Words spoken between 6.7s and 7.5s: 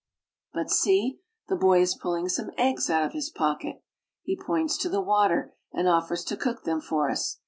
for us.